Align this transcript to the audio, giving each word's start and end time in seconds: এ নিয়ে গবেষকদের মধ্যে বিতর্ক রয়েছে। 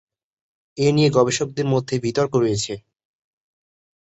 এ 0.77 0.87
নিয়ে 0.95 1.09
গবেষকদের 1.09 1.67
মধ্যে 1.73 1.95
বিতর্ক 2.05 2.33
রয়েছে। 2.35 2.73